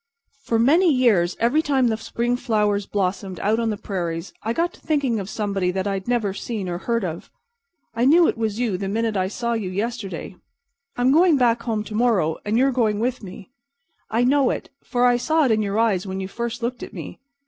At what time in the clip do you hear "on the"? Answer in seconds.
3.59-3.77